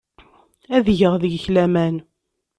Ad 0.75 0.87
geɣ 0.99 1.13
deg-k 1.21 1.45
laman. 1.53 1.95